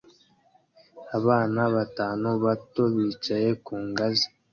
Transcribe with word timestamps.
Abana 1.17 1.61
batanu 1.75 2.27
bato 2.43 2.83
bicaye 2.95 3.49
ku 3.65 3.73
ngazi 3.87 4.27